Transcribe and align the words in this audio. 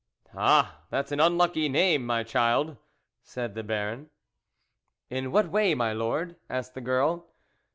"Ah, 0.35 0.81
that's 0.89 1.11
an 1.11 1.19
unlucky 1.19 1.69
name, 1.69 2.03
my 2.07 2.23
child," 2.23 2.77
said 3.21 3.53
the 3.53 3.61
Baron." 3.61 4.09
In 5.11 5.31
what 5.31 5.51
way 5.51 5.75
my 5.75 5.93
Lord?" 5.93 6.37
asked 6.49 6.73
the 6.73 6.81
girl. 6.81 7.27